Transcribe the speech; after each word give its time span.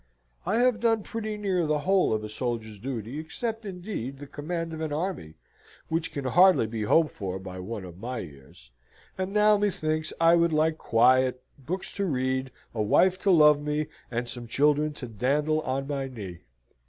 I 0.47 0.55
have 0.57 0.79
done 0.79 1.03
pretty 1.03 1.37
near 1.37 1.67
the 1.67 1.77
whole 1.77 2.11
of 2.11 2.23
a 2.23 2.27
soldier's 2.27 2.79
duty, 2.79 3.19
except, 3.19 3.65
indeed, 3.65 4.17
the 4.17 4.25
command 4.25 4.73
of 4.73 4.81
an 4.81 4.91
army, 4.91 5.35
which 5.89 6.11
can 6.11 6.25
hardly 6.25 6.65
be 6.65 6.81
hoped 6.81 7.11
for 7.11 7.37
by 7.37 7.59
one 7.59 7.85
of 7.85 7.99
my 7.99 8.17
years; 8.17 8.71
and 9.15 9.31
now, 9.31 9.59
methinks, 9.59 10.11
I 10.19 10.33
would 10.35 10.53
like 10.53 10.79
quiet, 10.79 11.43
books 11.59 11.91
to 11.97 12.05
read, 12.05 12.49
a 12.73 12.81
wife 12.81 13.19
to 13.19 13.29
love 13.29 13.61
me, 13.61 13.89
and 14.09 14.27
some 14.27 14.47
children 14.47 14.93
to 14.93 15.07
dandle 15.07 15.59
on 15.61 15.85
my 15.87 16.07
knee. 16.07 16.39